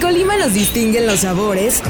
[0.00, 1.82] Colima nos distinguen los sabores,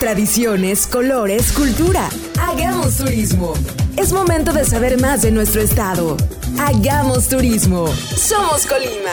[0.00, 2.08] tradiciones, colores, cultura.
[2.40, 3.52] Hagamos turismo.
[3.98, 6.16] Es momento de saber más de nuestro estado.
[6.58, 7.88] Hagamos turismo.
[7.88, 9.12] Somos Colima.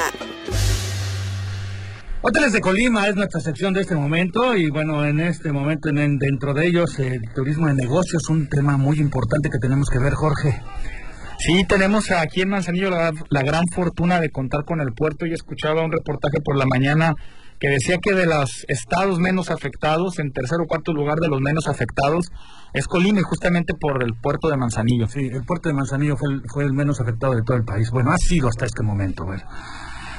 [2.21, 6.17] Hoteles de Colima es nuestra sección de este momento y bueno, en este momento en,
[6.17, 10.13] dentro de ellos el turismo de negocios, un tema muy importante que tenemos que ver,
[10.13, 10.61] Jorge.
[11.39, 15.25] Sí, tenemos aquí en Manzanillo la, gran fortuna de contar con el puerto.
[15.25, 17.13] Yo escuchaba un reportaje por la mañana
[17.63, 21.39] que decía que de los estados menos afectados, en tercer o cuarto lugar de los
[21.39, 22.29] menos afectados,
[22.73, 25.07] es Colima y justamente por el puerto de Manzanillo.
[25.07, 27.89] Sí, el puerto de Manzanillo fue el, fue el menos afectado de todo el país.
[27.89, 29.23] Bueno, ha sido hasta este momento.
[29.23, 29.43] Bueno.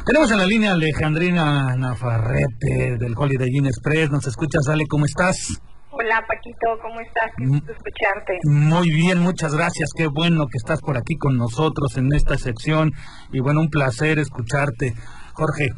[0.07, 4.11] Tenemos en la línea a Alejandrina Nafarrete del Holiday Inn Express.
[4.11, 4.87] ¿Nos escuchas, Ale?
[4.87, 5.61] ¿Cómo estás?
[5.91, 7.31] Hola, Paquito, ¿cómo estás?
[7.37, 8.39] Qué gusto escucharte.
[8.45, 9.91] Muy bien, muchas gracias.
[9.95, 12.93] Qué bueno que estás por aquí con nosotros en esta sección.
[13.33, 14.95] Y bueno, un placer escucharte.
[15.35, 15.69] Jorge,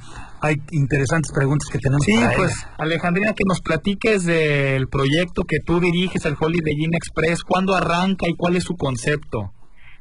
[0.46, 2.05] hay interesantes preguntas que tenemos.
[2.05, 7.43] Sí, pues Alejandrina, que nos platiques del proyecto que tú diriges, el Holiday Inn Express,
[7.43, 9.52] cuándo arranca y cuál es su concepto.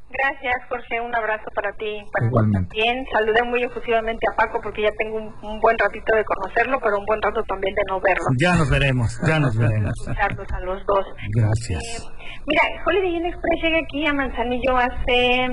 [0.09, 1.01] Gracias, Jorge.
[1.01, 2.03] Un abrazo para ti.
[2.13, 2.69] Para Igualmente.
[2.71, 6.99] Bien, saludé muy efusivamente a Paco porque ya tengo un, buen ratito de conocerlo, pero
[6.99, 8.25] un buen rato también de no verlo.
[8.37, 9.93] Ya nos veremos, ya nos veremos.
[10.07, 11.05] a los dos.
[11.33, 11.81] Gracias.
[11.81, 15.47] Eh, mira, Holiday Inn Express llega aquí a Manzanillo hace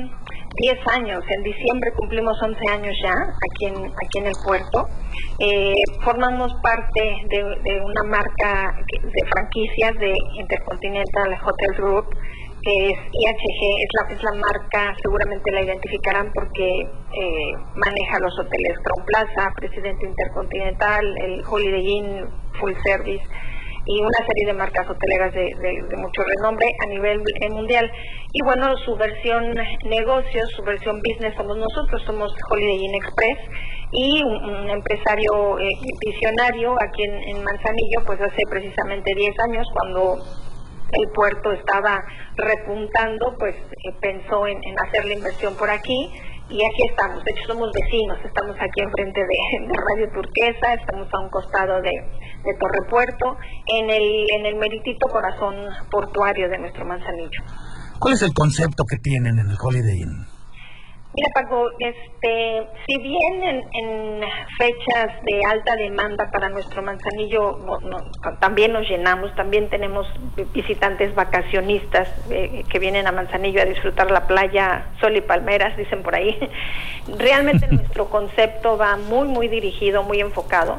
[0.57, 1.25] 10 años.
[1.29, 4.87] En diciembre cumplimos 11 años ya aquí en, aquí en el puerto.
[5.41, 12.07] Eh, formamos parte de, de una marca de franquicias de Intercontinental Hotel Group
[12.63, 18.39] que es IHG, es la, es la marca, seguramente la identificarán porque eh, maneja los
[18.39, 22.27] hoteles Crown Plaza, Presidente Intercontinental, el Holiday Inn
[22.61, 23.25] Full Service
[23.85, 27.91] y una serie de marcas hoteleras de, mucho renombre a nivel mundial.
[28.33, 29.53] Y bueno, su versión
[29.85, 33.39] negocios, su versión business somos nosotros, somos Holiday Inn Express
[33.91, 35.69] y un, empresario eh,
[36.07, 40.19] visionario aquí en, en Manzanillo, pues hace precisamente 10 años cuando
[40.93, 42.05] el puerto estaba
[42.37, 46.11] repuntando, pues eh, pensó en, hacer la inversión por aquí
[46.49, 47.25] y aquí estamos.
[47.25, 51.81] De hecho, somos vecinos, estamos aquí enfrente de, de Radio Turquesa, estamos a un costado
[51.81, 53.37] de, de Torre Puerto,
[53.67, 55.57] en el, en el meritito corazón
[55.91, 57.43] portuario de nuestro Manzanillo.
[57.99, 60.32] ¿Cuál es el concepto que tienen en el Holiday Inn?
[61.15, 63.43] Mira, Paco, este, si bien
[63.73, 64.23] en,
[64.57, 67.59] fechas de alta demanda para nuestro manzanillo
[68.41, 70.07] también nos llenamos, también tenemos
[70.55, 76.03] visitantes vacacionistas eh, que vienen a Manzanillo a disfrutar la playa, sol y palmeras, dicen
[76.03, 76.39] por ahí.
[77.19, 80.79] Realmente nuestro concepto va muy, muy dirigido, muy enfocado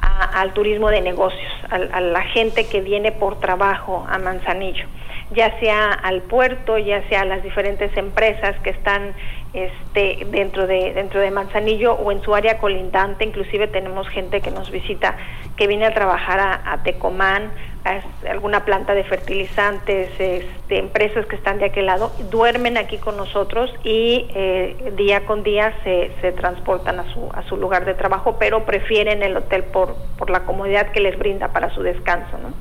[0.00, 4.86] al turismo de negocios, a la gente que viene por trabajo a Manzanillo
[5.34, 9.14] ya sea al puerto, ya sea a las diferentes empresas que están
[9.52, 14.50] este, dentro de dentro de Manzanillo o en su área colindante, inclusive tenemos gente que
[14.50, 15.16] nos visita
[15.56, 17.50] que viene a trabajar a, Tecomán,
[17.84, 23.16] a alguna planta de fertilizantes, este, empresas que están de aquel lado, duermen aquí con
[23.16, 27.94] nosotros y eh, día con día se, se transportan a su, a su lugar de
[27.94, 32.38] trabajo, pero prefieren el hotel por, por la comodidad que les brinda para su descanso.
[32.38, 32.54] ¿no?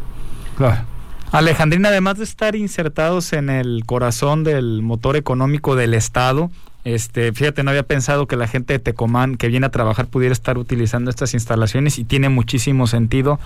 [0.57, 0.81] Claro.
[1.31, 6.51] Alejandrina, además de estar insertados en el corazón del motor económico del Estado,
[6.83, 10.33] este, fíjate, no había pensado que la gente de Tecomán que viene a trabajar pudiera
[10.33, 13.39] estar utilizando estas instalaciones y tiene muchísimo sentido.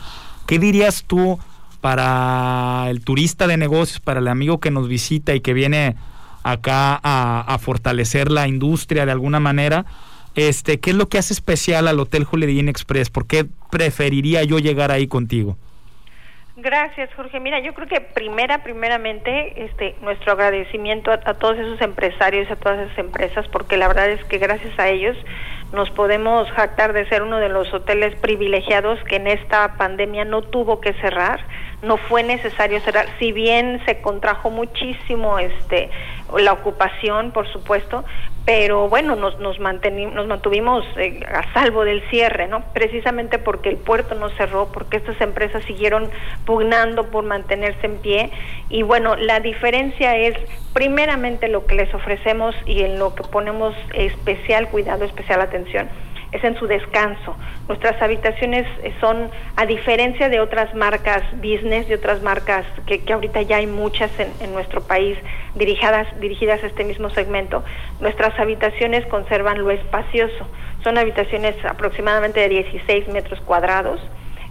[0.47, 1.37] ¿Qué dirías tú
[1.81, 5.95] para el turista de negocios, para el amigo que nos visita y que viene
[6.43, 9.85] acá a, fortalecer la industria de alguna manera?
[10.35, 13.09] Este, ¿qué es lo que hace especial al Hotel Julián Express?
[13.09, 15.57] ¿Por qué preferiría yo llegar ahí contigo?
[16.57, 17.41] Gracias, Jorge.
[17.41, 22.79] Mira, yo creo que primera, primeramente, este, nuestro agradecimiento a, todos esos empresarios, a todas
[22.79, 25.17] esas empresas, porque la verdad es que gracias a ellos
[25.73, 30.43] nos podemos jactar de ser uno de los hoteles privilegiados que en esta pandemia no
[30.43, 31.41] tuvo que cerrar,
[31.81, 35.89] no fue necesario cerrar, si bien se contrajo muchísimo este
[36.39, 38.05] la ocupación, por supuesto,
[38.45, 42.63] pero bueno, nos, nos, nos mantuvimos eh, a salvo del cierre, ¿no?
[42.73, 46.11] Precisamente porque el puerto no cerró, porque estas empresas siguieron
[46.45, 48.31] pugnando por mantenerse en pie.
[48.69, 50.35] Y bueno, la diferencia es
[50.73, 55.89] primeramente lo que les ofrecemos y en lo que ponemos especial cuidado, especial atención
[56.35, 57.35] es en su descanso.
[57.67, 63.41] Nuestras habitaciones eh, son, a diferencia de otras marcas business, de otras marcas que, ahorita
[63.43, 65.17] ya hay muchas en, nuestro país
[65.55, 67.63] dirigidas, dirigidas a este mismo segmento,
[67.99, 70.47] nuestras habitaciones conservan lo espacioso.
[70.83, 73.99] Son habitaciones aproximadamente de 16 metros cuadrados.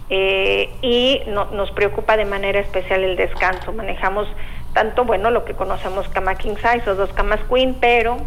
[0.09, 3.73] Eh, y no, nos preocupa de manera especial el descanso.
[3.73, 4.27] Manejamos
[4.73, 8.17] tanto, bueno, lo que conocemos cama king size o dos camas queen, pero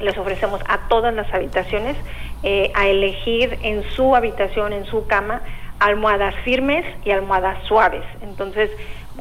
[0.00, 1.96] les ofrecemos a todas las habitaciones
[2.42, 5.42] eh, a elegir en su habitación, en su cama,
[5.78, 8.04] almohadas firmes y almohadas suaves.
[8.22, 8.70] Entonces,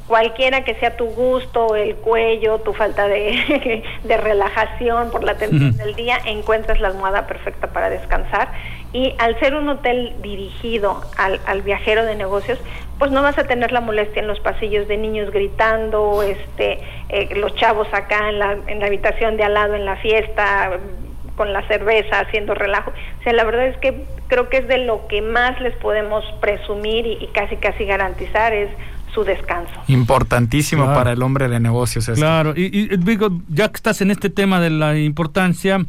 [0.08, 5.76] cualquiera que sea tu gusto, el cuello, tu falta de, de relajación por la tensión
[5.78, 8.50] del día, encuentras la almohada perfecta para descansar.
[8.94, 12.60] Y al ser un hotel dirigido al, al viajero de negocios,
[12.98, 16.80] pues no vas a tener la molestia en los pasillos de niños gritando, este,
[17.10, 20.80] eh, los chavos acá en la, en la habitación de al lado en la fiesta,
[21.38, 22.92] con la cerveza, haciendo relajo.
[22.92, 26.26] O sea, la verdad es que creo que es de lo que más les podemos
[26.42, 28.70] presumir y, casi casi garantizar es
[29.14, 29.72] su descanso.
[29.88, 32.10] Importantísimo para el hombre de negocios.
[32.16, 35.80] Claro, y, y, digo, ya que estás en este tema de la importancia,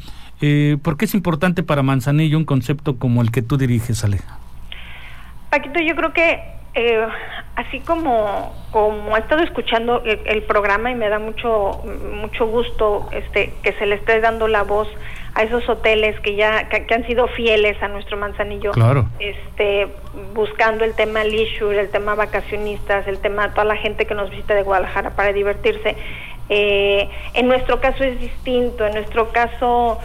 [0.40, 4.38] eh, ¿por qué es importante para Manzanillo un concepto como el que tú diriges, Aleja?
[5.50, 6.40] Paquito, yo creo que
[6.74, 7.06] eh,
[7.56, 11.82] así como como he estado escuchando el, programa y me da mucho
[12.14, 14.88] mucho gusto este que se le esté dando la voz
[15.34, 18.72] a esos hoteles que ya que, han sido fieles a nuestro manzanillo
[19.18, 19.88] este
[20.34, 24.54] buscando el tema leisure el tema vacacionistas el tema toda la gente que nos visita
[24.54, 25.96] de Guadalajara para divertirse.
[26.48, 28.86] Eh, en nuestro caso es distinto.
[28.86, 29.98] En nuestro caso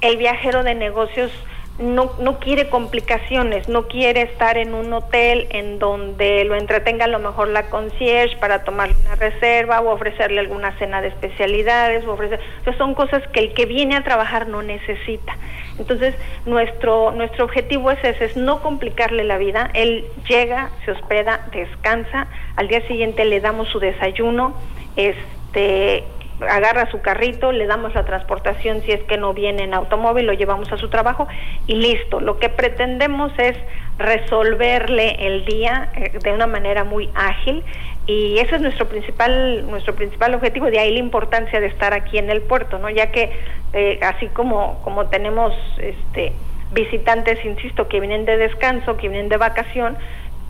[0.00, 1.30] el viajero de negocios
[1.78, 7.08] no, no quiere complicaciones, no quiere estar en un hotel en donde lo entretenga a
[7.08, 12.12] lo mejor la concierge para tomarle una reserva o ofrecerle alguna cena de especialidades, o
[12.12, 12.40] ofrecer,
[12.76, 15.36] son cosas que el que viene a trabajar no necesita.
[15.78, 16.14] Entonces,
[16.44, 19.70] nuestro, nuestro objetivo es ese, es no complicarle la vida.
[19.72, 22.26] Él llega, se hospeda, descansa,
[22.56, 24.54] al día siguiente le damos su desayuno,
[24.96, 26.04] este
[26.48, 30.32] agarra su carrito, le damos la transportación si es que no viene en automóvil, lo
[30.32, 31.28] llevamos a su trabajo
[31.66, 32.20] y listo.
[32.20, 33.56] Lo que pretendemos es
[33.98, 37.62] resolverle el día eh, de una manera muy ágil
[38.06, 42.18] y ese es nuestro principal nuestro principal objetivo de ahí la importancia de estar aquí
[42.18, 43.30] en el puerto no ya que
[43.74, 46.32] eh, así como como tenemos este
[46.72, 49.96] visitantes insisto que vienen de descanso que vienen de vacación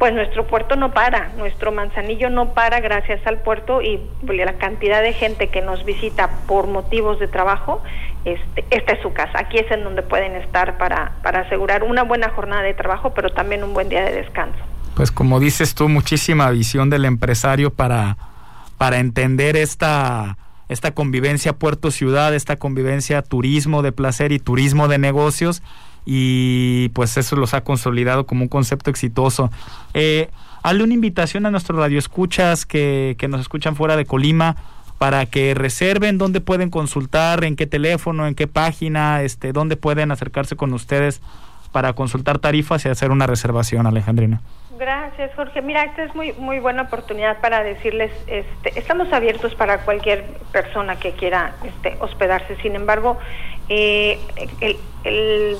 [0.02, 5.00] pues nuestro puerto no para, nuestro manzanillo no para gracias al puerto y la cantidad
[5.00, 7.80] de gente que nos visita por motivos de trabajo,
[8.24, 9.38] este, esta es su casa.
[9.38, 13.30] Aquí es en donde pueden estar para, para asegurar una buena jornada de trabajo, pero
[13.30, 14.58] también un buen día de descanso.
[14.96, 18.16] Pues como dices tú, muchísima visión del empresario para,
[18.78, 20.36] para entender esta,
[20.68, 25.62] esta convivencia puerto-ciudad, esta convivencia turismo de placer y turismo de negocios
[26.04, 29.50] y pues eso los ha consolidado como un concepto exitoso.
[29.94, 30.28] Eh,
[30.62, 34.56] hazle una invitación a nuestros radioescuchas que, que nos escuchan fuera de Colima
[34.98, 40.12] para que reserven dónde pueden consultar, en qué teléfono, en qué página, este, dónde pueden
[40.12, 41.20] acercarse con ustedes
[41.72, 44.40] para consultar tarifas y hacer una reservación, Alejandrina.
[44.78, 45.60] Gracias, Jorge.
[45.62, 50.96] Mira, esta es muy muy buena oportunidad para decirles, este, estamos abiertos para cualquier persona
[50.96, 52.56] que quiera este, hospedarse.
[52.62, 53.18] Sin embargo,
[53.68, 54.18] eh,
[54.60, 55.56] el, el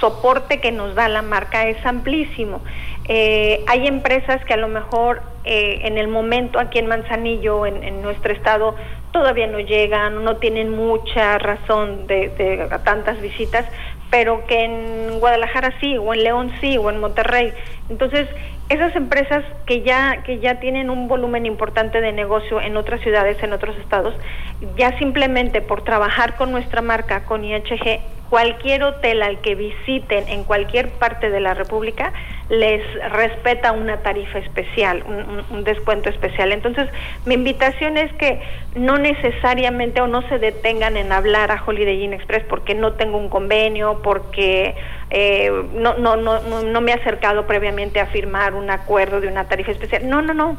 [0.00, 2.62] soporte que nos da la marca es amplísimo.
[3.06, 8.02] Eh, hay empresas que a lo mejor eh, en el momento aquí en Manzanillo, en,
[8.02, 8.74] nuestro estado,
[9.12, 13.66] todavía no llegan, no tienen mucha razón de, de tantas visitas,
[14.10, 17.52] pero que en Guadalajara sí, o en León sí, o en Monterrey.
[17.90, 18.28] Entonces,
[18.70, 23.42] esas empresas que ya que ya tienen un volumen importante de negocio en otras ciudades,
[23.42, 24.14] en otros estados,
[24.76, 28.00] ya simplemente por trabajar con nuestra marca, con IHG,
[28.30, 32.12] cualquier hotel al que visiten en cualquier parte de la República
[32.48, 35.04] les respeta una tarifa especial,
[35.50, 36.52] un, descuento especial.
[36.52, 36.88] Entonces,
[37.24, 38.40] mi invitación es que
[38.74, 43.18] no necesariamente o no se detengan en hablar a Holiday Inn Express porque no tengo
[43.18, 44.74] un convenio, porque
[45.16, 49.44] eh, no, no, no, no me he acercado previamente a firmar un acuerdo de una
[49.44, 50.08] tarifa especial.
[50.08, 50.56] No, no, no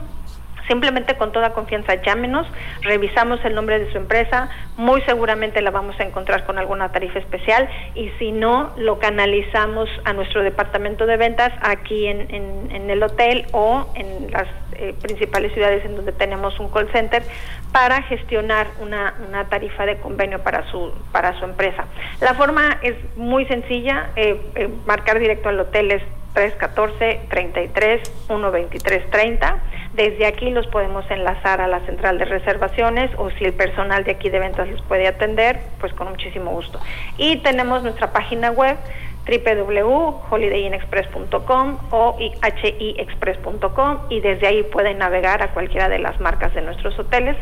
[0.68, 2.48] Simplemente con toda confianza llámenos,
[2.82, 7.20] revisamos el nombre de su empresa, muy seguramente la vamos a encontrar con alguna tarifa
[7.20, 13.02] especial y si no, lo canalizamos a nuestro departamento de ventas aquí en, en, el
[13.02, 17.24] hotel o en las eh, principales ciudades en donde tenemos un call center
[17.72, 21.86] para gestionar una, una, tarifa de convenio para su, para su empresa.
[22.22, 26.04] La forma es muy sencilla, eh, eh, marcar directo al hotel es
[26.34, 29.58] 314 33 123 30
[29.96, 34.12] desde aquí los podemos enlazar a la central de reservaciones o si el personal de
[34.12, 36.80] aquí de ventas los puede atender, pues con muchísimo gusto.
[37.18, 38.78] Y tenemos nuestra página web
[39.26, 46.98] www.holidayinexpress.com o hiexpress.com y desde ahí pueden navegar a cualquiera de las marcas de nuestros
[47.00, 47.36] hoteles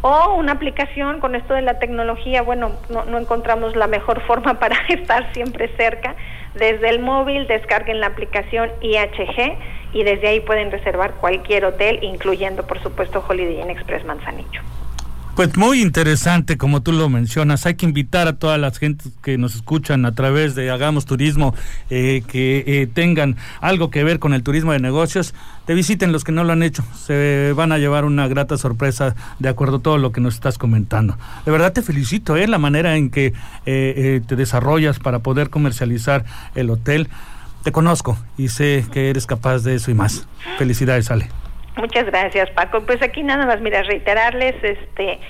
[0.00, 4.54] o una aplicación con esto de la tecnología, bueno, no, no encontramos la mejor forma
[4.60, 6.14] para estar siempre cerca.
[6.54, 9.58] Desde el móvil descarguen la aplicación IHG
[9.92, 14.62] y desde ahí pueden reservar cualquier hotel, incluyendo por supuesto Holiday Inn Express Manzanillo.
[15.38, 17.64] Pues muy interesante, como tú lo mencionas.
[17.64, 21.54] Hay que invitar a todas las gentes que nos escuchan a través de Hagamos Turismo,
[21.90, 26.24] eh, que eh, tengan algo que ver con el turismo de negocios, te visiten los
[26.24, 26.82] que no lo han hecho.
[27.06, 30.58] Se van a llevar una grata sorpresa de acuerdo a todo lo que nos estás
[30.58, 31.16] comentando.
[31.44, 32.48] De verdad te felicito, ¿eh?
[32.48, 33.32] La manera en que
[33.64, 36.24] eh, te desarrollas para poder comercializar
[36.56, 37.08] el hotel.
[37.62, 40.26] Te conozco y sé que eres capaz de eso y más.
[40.58, 41.28] Felicidades, Ale.
[41.78, 42.80] Muchas gracias, Paco.
[42.80, 45.20] Pues aquí nada más, mira, reiterarles, este,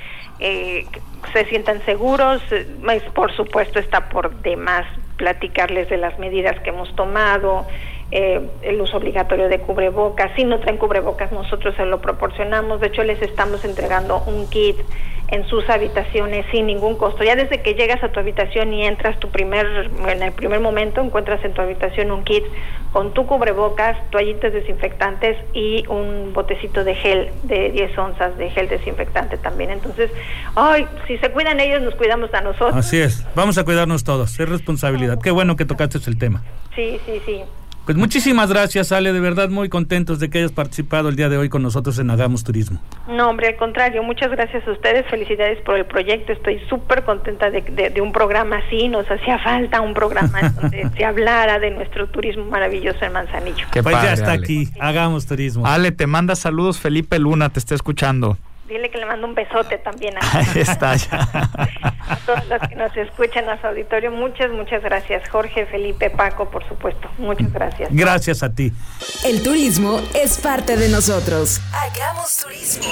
[0.41, 0.87] eh,
[1.35, 2.67] se sientan seguros, eh,
[3.15, 4.87] por supuesto está por demás
[5.19, 7.67] platicarles de las medidas que hemos tomado,
[8.11, 10.31] eh, el uso obligatorio de cubrebocas.
[10.37, 12.81] Si no traen cubrebocas, nosotros se lo proporcionamos.
[12.81, 14.79] De hecho, les estamos entregando un kit
[15.29, 17.23] en sus habitaciones sin ningún costo.
[17.23, 21.01] Ya desde que llegas a tu habitación y entras tu primer, en el primer momento,
[21.01, 22.45] encuentras en tu habitación un kit
[22.93, 28.69] con tu cubrebocas, toallitas desinfectantes y un botecito de gel de 10 onzas de gel
[28.69, 29.71] desinfectante también.
[29.71, 30.11] Entonces,
[30.57, 32.75] ay, si se cuidan ellos, nos cuidamos a nosotros.
[32.75, 35.19] Así es, vamos a cuidarnos todos, es responsabilidad.
[35.23, 36.43] Qué bueno que tocaste el tema.
[36.75, 37.43] Sí, sí, sí.
[37.89, 41.39] Pues muchísimas gracias, Ale, de verdad muy contentos de que hayas participado el día de
[41.39, 42.83] hoy con nosotros en Hagamos Turismo.
[43.09, 47.51] No, hombre, al contrario, muchas gracias a ustedes, felicidades por el proyecto, estoy súper contenta
[47.51, 52.45] de, un programa así, nos hacía falta un programa donde se hablara de nuestro turismo
[52.45, 53.65] maravilloso en Manzanillo.
[53.73, 55.67] Que pues ya está aquí, Hagamos Turismo.
[55.67, 58.37] Ale, te manda saludos Felipe Luna, te está escuchando.
[58.69, 61.23] Dile que le mando un besote también a, Ahí está ya.
[62.09, 64.11] a todos los que nos escuchan a su auditorio.
[64.11, 65.27] Muchas, muchas gracias.
[65.31, 67.09] Jorge, Felipe, Paco, por supuesto.
[67.17, 67.89] Muchas gracias.
[67.91, 68.71] Gracias a ti.
[69.25, 71.61] El turismo es parte de nosotros.
[71.73, 72.85] Hagamos turismo.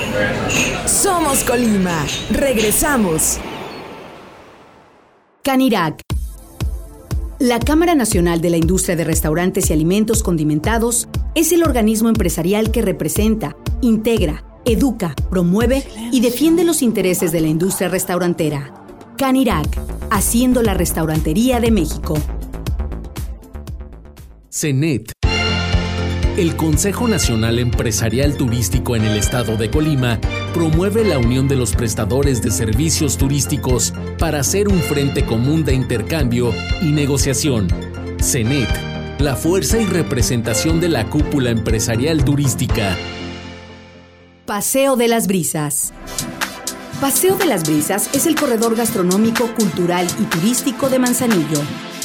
[0.87, 2.07] Somos Colima.
[2.31, 3.39] Regresamos.
[5.43, 6.01] Canirac.
[7.39, 12.71] La Cámara Nacional de la Industria de Restaurantes y Alimentos Condimentados es el organismo empresarial
[12.71, 18.75] que representa, integra, educa, promueve y defiende los intereses de la industria restaurantera.
[19.17, 19.69] Canirac,
[20.11, 22.19] haciendo la restaurantería de México.
[24.51, 25.13] CENET.
[26.37, 30.21] El Consejo Nacional Empresarial Turístico en el estado de Colima
[30.53, 35.75] promueve la unión de los prestadores de servicios turísticos para hacer un frente común de
[35.75, 37.69] intercambio y negociación.
[38.21, 38.69] CENET,
[39.19, 42.97] la fuerza y representación de la cúpula empresarial turística
[44.47, 45.93] Paseo de las Brisas.
[47.01, 51.61] Paseo de las Brisas es el corredor gastronómico, cultural y turístico de Manzanillo.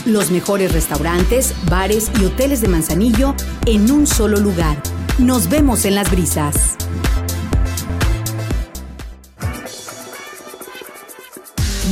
[0.06, 3.36] Los mejores restaurantes, bares y hoteles de Manzanillo
[3.68, 4.82] en un solo lugar.
[5.20, 6.78] Nos vemos en las brisas.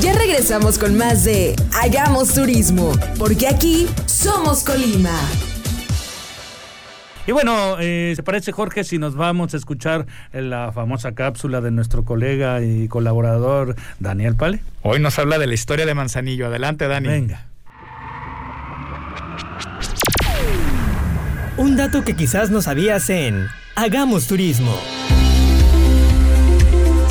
[0.02, 5.14] Ya regresamos con más de Hagamos Turismo, porque aquí somos Colima.
[7.28, 11.72] Y bueno, eh, ¿se parece Jorge si nos vamos a escuchar la famosa cápsula de
[11.72, 14.62] nuestro colega y colaborador Daniel Pale?
[14.82, 16.48] Hoy nos habla de la historia de Manzanillo.
[16.48, 17.08] Adelante, Dani.
[17.08, 17.46] Venga.
[21.58, 24.80] Un dato que quizás no sabías en Hagamos Turismo.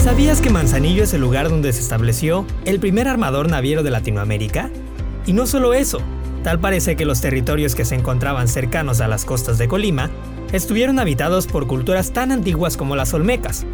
[0.03, 4.71] ¿Sabías que Manzanillo es el lugar donde se estableció el primer armador naviero de Latinoamérica?
[5.27, 6.01] Y no solo eso,
[6.49, 10.09] Tal parece que los territorios que se encontraban cercanos a las costas de Colima
[10.51, 13.67] estuvieron habitados por culturas tan antiguas como las olmecas.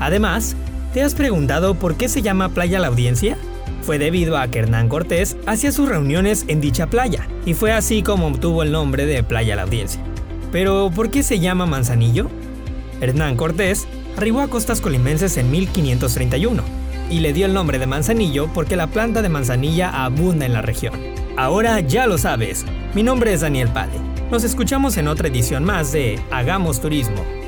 [0.00, 0.56] Además,
[0.94, 3.36] ¿te has preguntado por qué se llama Playa La Audiencia?
[3.82, 8.02] Fue debido a que Hernán Cortés hacía sus reuniones en dicha playa, y fue así
[8.02, 10.00] como obtuvo el nombre de Playa La Audiencia.
[10.50, 12.30] Pero, ¿por qué se llama Manzanillo?
[13.02, 16.62] Hernán Cortés arribó a costas colimenses en 1531,
[17.10, 20.62] y le dio el nombre de Manzanillo porque la planta de manzanilla abunda en la
[20.62, 20.94] región.
[21.36, 22.64] Ahora ya lo sabes.
[22.94, 23.98] Mi nombre es Daniel Pade.
[24.30, 27.45] Nos escuchamos en otra edición más de Hagamos Turismo.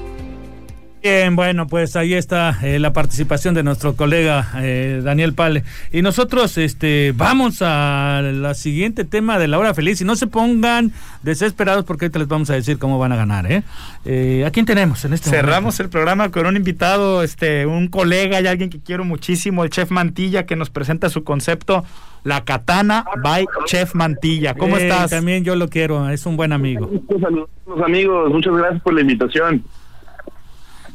[1.00, 5.62] Bien, bueno, pues ahí está eh, la participación de nuestro colega eh, Daniel Pale.
[5.92, 10.00] Y nosotros este, vamos a la siguiente tema de la hora feliz.
[10.00, 13.50] Y no se pongan desesperados porque ahorita les vamos a decir cómo van a ganar.
[13.50, 13.62] ¿eh?
[14.04, 18.40] eh a quién tenemos en este Cerramos el programa con un invitado, este, un colega
[18.40, 21.84] y alguien que quiero muchísimo, el chef Mantilla, que nos presenta su concepto
[22.24, 24.54] la Katana by Chef Mantilla.
[24.54, 25.10] ¿Cómo estás?
[25.10, 26.90] También yo lo quiero, es un buen amigo.
[27.20, 27.48] Saludos
[27.84, 29.62] amigos, muchas gracias por la invitación.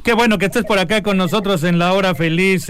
[0.04, 2.70] Qué bueno que estés por acá con nosotros en la hora feliz.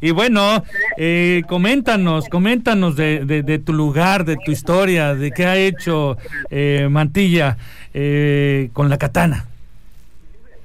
[0.00, 0.62] Y bueno,
[0.96, 6.16] eh, coméntanos, coméntanos de, tu lugar, de tu historia, de qué ha hecho
[6.50, 7.58] eh, Mantilla
[7.92, 9.44] eh, con la katana.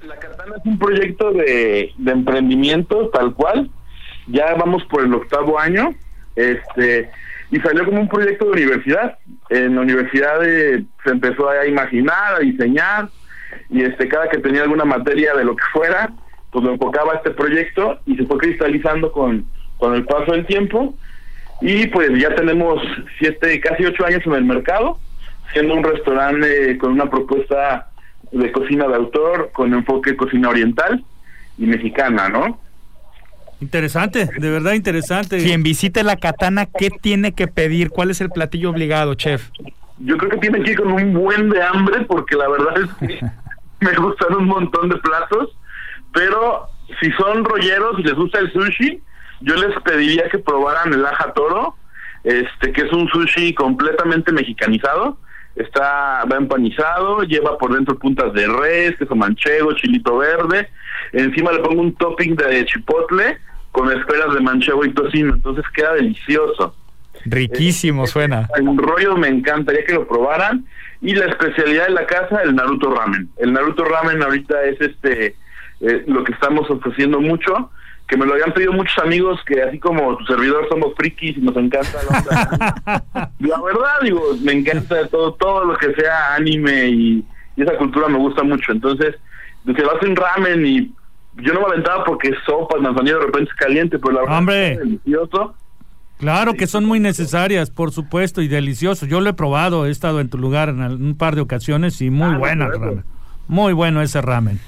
[0.06, 3.70] La katana es un proyecto de, emprendimiento tal cual.
[4.28, 5.94] Ya vamos por el octavo año
[6.34, 7.10] este
[7.50, 9.18] y salió como un proyecto de universidad.
[9.50, 13.10] En la universidad eh, se empezó a imaginar, a diseñar,
[13.74, 16.12] y este cada que tenía alguna materia de lo que fuera,
[16.52, 19.46] pues lo enfocaba a este proyecto y se fue cristalizando con,
[19.78, 20.94] con el paso del tiempo
[21.60, 22.80] y pues ya tenemos
[23.18, 24.96] siete, casi ocho años en el mercado,
[25.52, 27.90] siendo un restaurante con una propuesta
[28.30, 31.04] de cocina de autor, con enfoque cocina oriental
[31.58, 32.60] y mexicana, ¿no?
[33.60, 35.38] Interesante, de verdad interesante.
[35.38, 37.90] Quien visite la katana, ¿qué tiene que pedir?
[37.90, 39.50] ¿Cuál es el platillo obligado, chef?
[39.98, 43.08] Yo creo que tiene que ir con un buen de hambre porque la verdad es
[43.08, 43.24] que
[43.80, 45.56] me gustan un montón de platos,
[46.12, 46.68] pero
[47.00, 49.02] si son rolleros y les gusta el sushi,
[49.40, 51.76] yo les pediría que probaran el aja toro,
[52.22, 55.18] este que es un sushi completamente mexicanizado,
[55.56, 60.68] está va empanizado, lleva por dentro puntas de res, queso manchego, chilito verde,
[61.12, 63.38] encima le pongo un topping de chipotle
[63.72, 66.74] con esferas de manchego y tocino, entonces queda delicioso.
[67.24, 68.48] Riquísimo suena.
[68.60, 70.66] Un rollo me encantaría que lo probaran
[71.00, 73.28] y la especialidad de la casa el Naruto Ramen.
[73.36, 75.36] El Naruto Ramen ahorita es este
[75.80, 77.70] eh, lo que estamos ofreciendo mucho
[78.06, 81.40] que me lo habían pedido muchos amigos que así como tu servidor somos frikis y
[81.40, 83.04] nos encanta la,
[83.38, 87.24] la verdad digo me encanta todo todo lo que sea anime y,
[87.56, 89.14] esa cultura me gusta mucho entonces
[89.64, 90.92] se va a hacer un ramen y
[91.36, 94.72] yo no me aventaba porque sopa manzanilla de repente es caliente pero la verdad Hombre.
[94.72, 95.54] es delicioso
[96.24, 99.04] Claro que son muy necesarias, por supuesto, y delicioso.
[99.04, 102.08] Yo lo he probado, he estado en tu lugar en un par de ocasiones y
[102.08, 102.86] muy Ah, buena perfecto.
[102.88, 103.04] ramen.
[103.46, 104.58] Muy bueno ese ramen.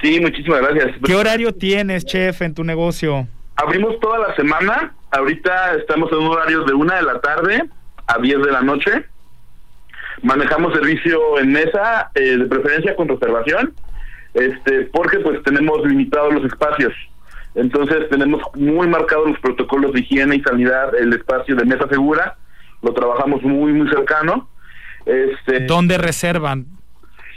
[0.00, 3.28] sí muchísimas gracias ¿Qué horario tienes, chef, en tu negocio?
[3.56, 4.94] Abrimos toda la semana.
[5.10, 7.62] Ahorita estamos en un horario de una de la tarde
[8.06, 9.04] a 10 de la noche.
[10.22, 13.74] Manejamos servicio en mesa, eh, de preferencia con reservación,
[14.32, 16.94] este, porque pues tenemos limitados los espacios.
[17.54, 22.36] Entonces tenemos muy marcados los protocolos de higiene y sanidad, el espacio de mesa segura,
[22.82, 24.48] lo trabajamos muy muy cercano.
[25.04, 26.66] Este, ¿Dónde reservan?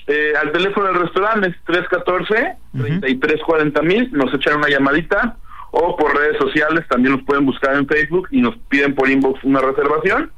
[0.07, 5.37] eh, al teléfono del restaurante es 314-3340 mil, nos echan una llamadita
[5.71, 9.43] o por redes sociales también nos pueden buscar en Facebook y nos piden por inbox
[9.43, 10.31] una reservación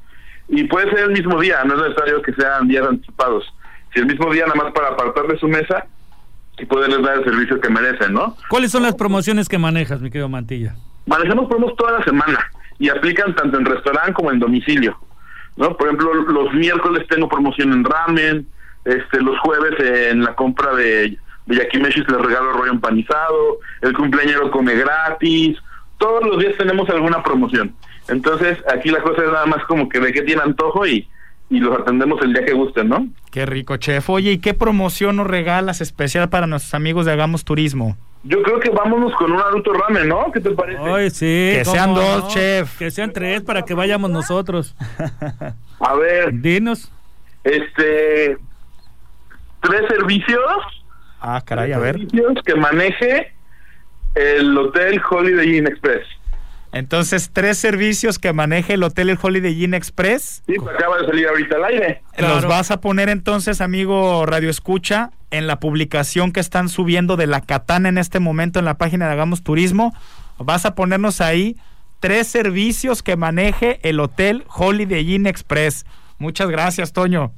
[0.47, 3.53] y puede ser el mismo día, no es necesario que sean días anticipados.
[3.93, 5.85] Si el mismo día nada más para apartarle su mesa
[6.59, 8.35] y poderles dar el servicio que merecen, ¿no?
[8.49, 10.75] ¿Cuáles son las promociones que manejas, mi querido Mantilla?
[11.05, 12.39] Manejamos promos toda la semana
[12.79, 14.97] y aplican tanto en restaurante como en domicilio.
[15.55, 15.75] ¿no?
[15.75, 18.47] Por ejemplo, los miércoles tengo promoción en ramen,
[18.85, 24.51] este, los jueves en la compra de, de yakimeshis les regalo rollo empanizado, el cumpleañero
[24.51, 25.57] come gratis,
[25.97, 27.73] todos los días tenemos alguna promoción.
[28.07, 31.07] Entonces, aquí la cosa es nada más como que de qué tiene antojo y,
[31.49, 33.07] y los atendemos el día que gusten, ¿no?
[33.37, 34.09] Qué rico, chef.
[34.09, 37.95] Oye, ¿y qué promoción nos regalas especial para nuestros amigos de Hagamos Turismo?
[38.23, 40.31] Yo creo que vámonos con un Naruto Ramen, ¿no?
[40.31, 40.81] ¿Qué te parece?
[40.81, 41.51] Ay, sí.
[41.53, 42.79] Que sean dos, chef.
[42.79, 44.75] Que sean tres para que vayamos nosotros.
[45.79, 46.91] A ver, Dinos.
[47.43, 48.39] este,
[49.61, 50.41] tres servicios
[51.21, 51.93] Ah, caray, a ver.
[51.99, 53.33] servicios que maneje
[54.15, 56.07] el hotel Holiday Inn Express.
[56.73, 60.43] Entonces, tres servicios que maneje el hotel El Holiday Inn Express.
[60.45, 62.03] Sí, pues acaba de salir ahorita al aire.
[62.15, 62.35] Claro.
[62.35, 67.27] Los vas a poner entonces, amigo Radio Escucha, en la publicación que están subiendo de
[67.27, 69.93] la Katana en este momento en la página de Hagamos Turismo.
[70.37, 71.57] Vas a ponernos ahí
[71.99, 75.85] tres servicios que maneje el hotel Holiday Inn Express.
[76.19, 77.31] Muchas gracias, Toño.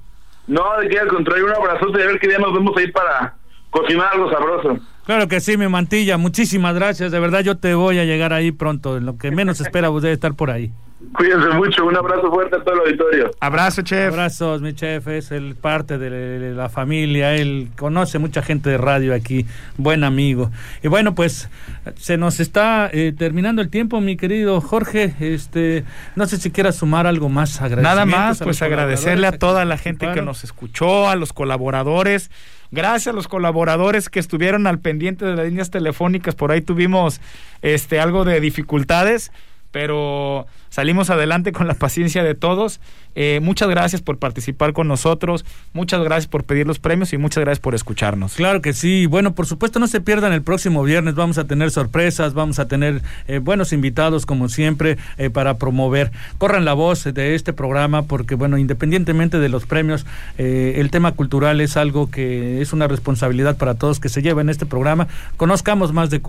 [0.48, 2.92] No, de que al contrario, un abrazote y a ver qué día nos vemos ahí
[2.92, 3.36] para
[3.70, 4.80] cocinar algo sabroso.
[5.10, 6.20] Claro que sí, mi mantilla.
[6.20, 7.12] Muchísimas gracias.
[7.12, 8.96] De verdad, yo te voy a llegar ahí pronto.
[8.96, 10.72] En lo que menos espera, vos debe estar por ahí.
[11.14, 13.32] Cuídense mucho, un abrazo fuerte a todo el auditorio.
[13.40, 14.12] Abrazo, chef.
[14.12, 15.08] Abrazos, mi chef.
[15.08, 17.36] Es el parte de la familia.
[17.36, 19.46] Él conoce mucha gente de radio aquí.
[19.78, 20.52] Buen amigo.
[20.84, 21.50] Y bueno, pues
[21.96, 25.16] se nos está eh, terminando el tiempo, mi querido Jorge.
[25.22, 25.86] Este,
[26.16, 27.62] no sé si quieras sumar algo más.
[27.62, 32.30] Nada más, a pues agradecerle a toda la gente que nos escuchó, a los colaboradores.
[32.72, 36.36] Gracias a los colaboradores que estuvieron al pendiente de las líneas telefónicas.
[36.36, 37.22] Por ahí tuvimos
[37.62, 39.32] este algo de dificultades,
[39.72, 42.80] pero salimos adelante con la paciencia de todos.
[43.16, 47.44] Eh, muchas gracias por participar con nosotros, muchas gracias por pedir los premios y muchas
[47.44, 48.36] gracias por escucharnos.
[48.36, 49.06] Claro que sí.
[49.08, 51.16] Bueno, por supuesto, no se pierdan el próximo viernes.
[51.16, 56.12] Vamos a tener sorpresas, vamos a tener eh, buenos invitados, como siempre, eh, para promover.
[56.38, 60.06] Corran la voz de este programa, porque, bueno, independientemente de los premios,
[60.38, 64.42] eh, el tema cultural es algo que es una responsabilidad para todos que se lleva
[64.42, 65.08] en este programa.
[65.38, 66.22] Conozcamos más de,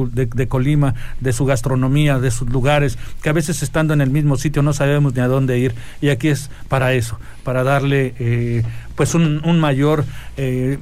[0.48, 4.62] Colima, de su gastronomía, de sus lugares, que a veces estando en el mismo sitio
[4.62, 5.74] no sabemos ni a dónde ir.
[6.00, 8.62] Y aquí es para eso, para darle, eh,
[8.94, 10.04] pues, un, un mayor.
[10.36, 10.78] eh,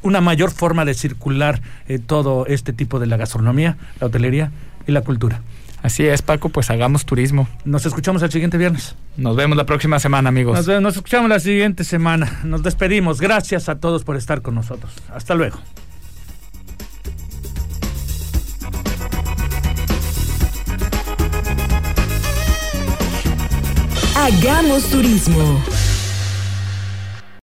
[0.00, 4.52] una mayor forma de circular eh, todo este tipo de la gastronomía, la hotelería
[4.86, 5.42] y la cultura.
[5.82, 7.48] Así es, Paco, pues hagamos turismo.
[7.64, 8.94] Nos escuchamos el siguiente viernes.
[9.16, 10.66] Nos vemos la próxima semana, amigos.
[10.68, 12.40] Nos escuchamos la siguiente semana.
[12.44, 13.20] Nos despedimos.
[13.20, 14.92] Gracias a todos por estar con nosotros.
[15.12, 15.58] Hasta luego.
[24.28, 25.58] Hagamos turismo.